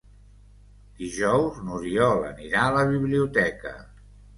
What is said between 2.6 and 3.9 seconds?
a la biblioteca.